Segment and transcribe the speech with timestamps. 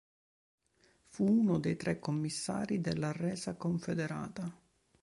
[1.05, 4.51] Fu uno dei tre commissari della resa Confederata.